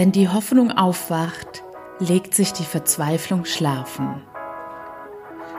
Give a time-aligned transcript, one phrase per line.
[0.00, 1.62] Wenn die Hoffnung aufwacht,
[1.98, 4.22] legt sich die Verzweiflung schlafen.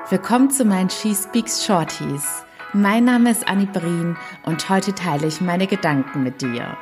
[0.10, 2.44] Willkommen zu meinen She Speaks Shorties.
[2.74, 6.76] Mein Name ist Annie Brien und heute teile ich meine Gedanken mit dir.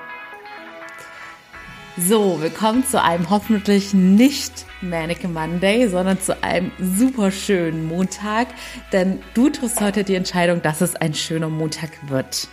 [1.98, 8.48] So, willkommen zu einem hoffentlich nicht Manic Monday, sondern zu einem super schönen Montag,
[8.94, 12.48] denn du triffst heute die Entscheidung, dass es ein schöner Montag wird.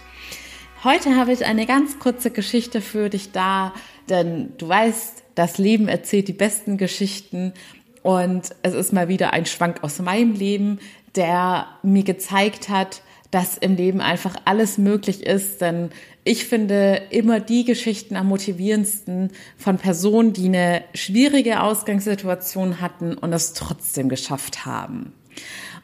[0.85, 3.73] Heute habe ich eine ganz kurze Geschichte für dich da,
[4.11, 7.55] denn du weißt, das Leben erzählt die besten Geschichten
[8.03, 10.79] und es ist mal wieder ein Schwank aus meinem Leben,
[11.17, 15.91] der mir gezeigt hat, dass im Leben einfach alles möglich ist, denn
[16.25, 23.33] ich finde immer die Geschichten am motivierendsten von Personen, die eine schwierige Ausgangssituation hatten und
[23.33, 25.13] es trotzdem geschafft haben.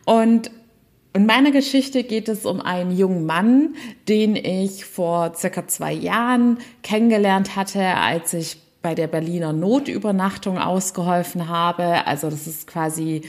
[0.04, 0.50] Und
[1.14, 3.74] in meiner Geschichte geht es um einen jungen Mann,
[4.08, 11.48] den ich vor circa zwei Jahren kennengelernt hatte, als ich bei der Berliner Notübernachtung ausgeholfen
[11.48, 12.06] habe.
[12.06, 13.22] Also das ist quasi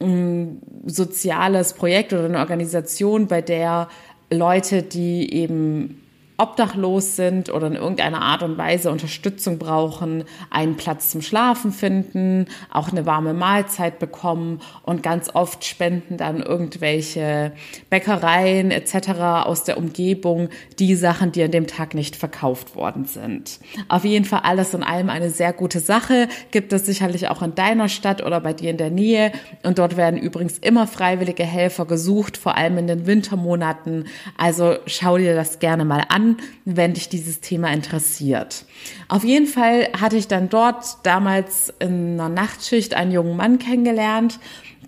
[0.00, 3.88] ein soziales Projekt oder eine Organisation, bei der
[4.30, 6.02] Leute, die eben
[6.38, 12.46] obdachlos sind oder in irgendeiner Art und Weise Unterstützung brauchen, einen Platz zum Schlafen finden,
[12.72, 17.52] auch eine warme Mahlzeit bekommen und ganz oft spenden dann irgendwelche
[17.90, 19.08] Bäckereien etc.
[19.46, 23.58] aus der Umgebung die Sachen, die an dem Tag nicht verkauft worden sind.
[23.88, 27.56] Auf jeden Fall alles in allem eine sehr gute Sache, gibt es sicherlich auch in
[27.56, 29.32] deiner Stadt oder bei dir in der Nähe
[29.64, 34.04] und dort werden übrigens immer freiwillige Helfer gesucht, vor allem in den Wintermonaten.
[34.36, 36.27] Also schau dir das gerne mal an
[36.64, 38.64] wenn dich dieses Thema interessiert.
[39.08, 44.38] Auf jeden Fall hatte ich dann dort damals in einer Nachtschicht einen jungen Mann kennengelernt,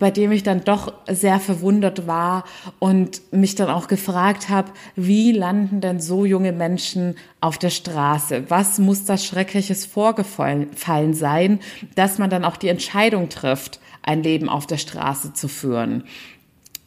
[0.01, 2.43] bei dem ich dann doch sehr verwundert war
[2.79, 8.45] und mich dann auch gefragt habe, wie landen denn so junge Menschen auf der Straße?
[8.49, 11.59] Was muss das Schreckliches vorgefallen sein,
[11.93, 16.03] dass man dann auch die Entscheidung trifft, ein Leben auf der Straße zu führen?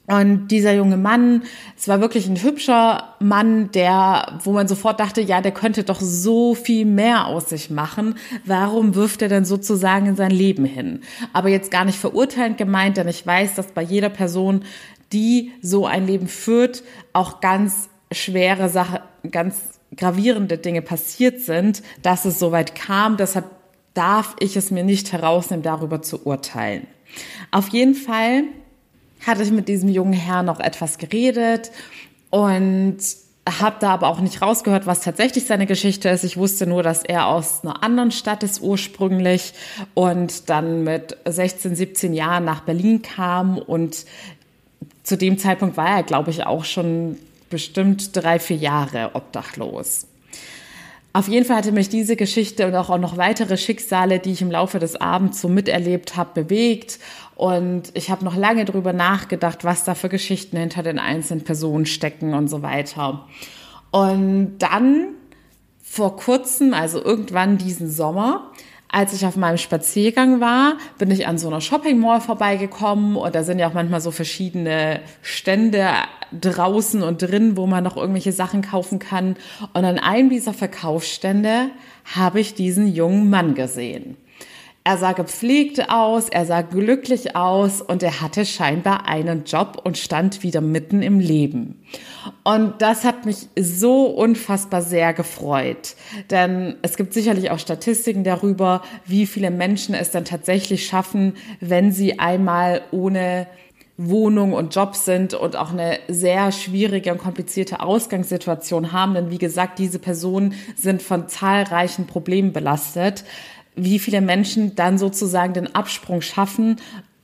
[0.06, 1.44] Und dieser junge Mann,
[1.78, 6.00] es war wirklich ein hübscher Mann, der, wo man sofort dachte, ja, der könnte doch
[6.00, 8.16] so viel mehr aus sich machen.
[8.44, 11.00] Warum wirft er denn sozusagen in sein Leben hin?
[11.32, 14.64] Aber jetzt gar nicht verurteilend gemeint, denn ich weiß, dass bei jeder Person,
[15.12, 16.82] die so ein Leben führt,
[17.14, 18.98] auch ganz schwere Sachen,
[19.30, 23.16] ganz gravierende Dinge passiert sind, dass es soweit kam.
[23.16, 23.46] Deshalb
[23.94, 26.86] darf ich es mir nicht herausnehmen, darüber zu urteilen.
[27.52, 28.44] Auf jeden Fall
[29.26, 31.70] hatte ich mit diesem jungen Herrn noch etwas geredet
[32.30, 32.98] und
[33.46, 36.24] habe da aber auch nicht rausgehört, was tatsächlich seine Geschichte ist.
[36.24, 39.52] Ich wusste nur, dass er aus einer anderen Stadt ist ursprünglich
[39.92, 44.06] und dann mit 16, 17 Jahren nach Berlin kam und
[45.02, 47.18] zu dem Zeitpunkt war er, glaube ich, auch schon
[47.50, 50.06] bestimmt drei, vier Jahre obdachlos.
[51.16, 54.50] Auf jeden Fall hatte mich diese Geschichte und auch noch weitere Schicksale, die ich im
[54.50, 56.98] Laufe des Abends so miterlebt habe, bewegt.
[57.36, 61.86] Und ich habe noch lange darüber nachgedacht, was da für Geschichten hinter den einzelnen Personen
[61.86, 63.26] stecken und so weiter.
[63.92, 65.10] Und dann
[65.80, 68.50] vor kurzem, also irgendwann diesen Sommer,
[68.88, 73.34] als ich auf meinem Spaziergang war, bin ich an so einer Shopping Mall vorbeigekommen und
[73.34, 75.88] da sind ja auch manchmal so verschiedene Stände
[76.40, 79.36] draußen und drin, wo man noch irgendwelche Sachen kaufen kann.
[79.72, 81.70] Und an einem dieser Verkaufsstände
[82.14, 84.16] habe ich diesen jungen Mann gesehen.
[84.86, 89.96] Er sah gepflegt aus, er sah glücklich aus und er hatte scheinbar einen Job und
[89.96, 91.80] stand wieder mitten im Leben.
[92.42, 95.94] Und das hat mich so unfassbar sehr gefreut.
[96.30, 101.92] Denn es gibt sicherlich auch Statistiken darüber, wie viele Menschen es dann tatsächlich schaffen, wenn
[101.92, 103.46] sie einmal ohne
[103.96, 109.14] Wohnung und Job sind und auch eine sehr schwierige und komplizierte Ausgangssituation haben.
[109.14, 113.24] Denn wie gesagt, diese Personen sind von zahlreichen Problemen belastet
[113.76, 116.76] wie viele Menschen dann sozusagen den Absprung schaffen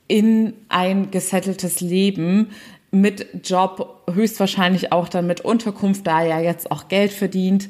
[0.09, 2.50] in ein gesetteltes Leben
[2.91, 7.69] mit Job, höchstwahrscheinlich auch dann mit Unterkunft, da ja jetzt auch Geld verdient.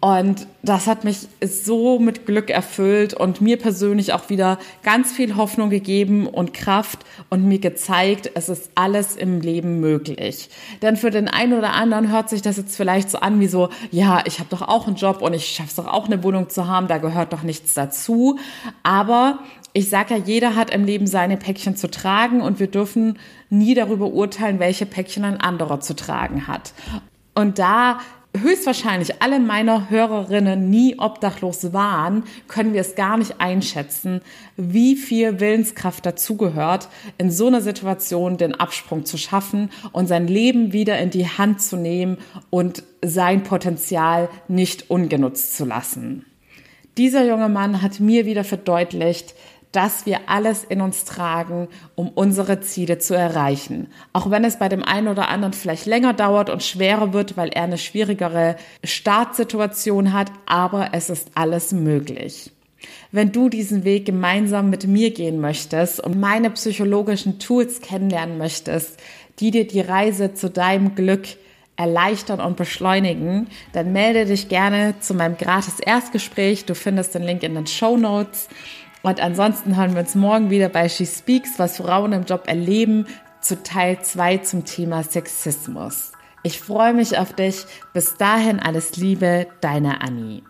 [0.00, 5.34] Und das hat mich so mit Glück erfüllt und mir persönlich auch wieder ganz viel
[5.34, 7.00] Hoffnung gegeben und Kraft
[7.30, 10.50] und mir gezeigt, es ist alles im Leben möglich.
[10.82, 13.70] Denn für den einen oder anderen hört sich das jetzt vielleicht so an wie so,
[13.90, 16.48] ja, ich habe doch auch einen Job und ich schaffe es doch auch eine Wohnung
[16.48, 18.38] zu haben, da gehört doch nichts dazu.
[18.84, 19.40] Aber
[19.72, 23.18] ich sage ja, jeder hat im Leben seine Päckchen zu tragen und wir dürfen
[23.50, 26.72] nie darüber urteilen, welche Päckchen ein anderer zu tragen hat.
[27.34, 28.00] Und da
[28.36, 34.20] höchstwahrscheinlich alle meiner Hörerinnen nie obdachlos waren, können wir es gar nicht einschätzen,
[34.56, 40.72] wie viel Willenskraft dazugehört, in so einer Situation den Absprung zu schaffen und sein Leben
[40.72, 42.18] wieder in die Hand zu nehmen
[42.50, 46.24] und sein Potenzial nicht ungenutzt zu lassen.
[46.96, 49.34] Dieser junge Mann hat mir wieder verdeutlicht,
[49.78, 53.86] dass wir alles in uns tragen, um unsere Ziele zu erreichen.
[54.12, 57.50] Auch wenn es bei dem einen oder anderen vielleicht länger dauert und schwerer wird, weil
[57.50, 62.50] er eine schwierigere Startsituation hat, aber es ist alles möglich.
[63.12, 68.98] Wenn du diesen Weg gemeinsam mit mir gehen möchtest und meine psychologischen Tools kennenlernen möchtest,
[69.38, 71.28] die dir die Reise zu deinem Glück
[71.76, 76.64] erleichtern und beschleunigen, dann melde dich gerne zu meinem gratis Erstgespräch.
[76.64, 78.48] Du findest den Link in den Show Notes.
[79.02, 83.06] Und ansonsten hören wir uns morgen wieder bei She Speaks, was Frauen im Job erleben,
[83.40, 86.12] zu Teil 2 zum Thema Sexismus.
[86.42, 87.64] Ich freue mich auf dich.
[87.92, 90.42] Bis dahin alles Liebe, deine Annie.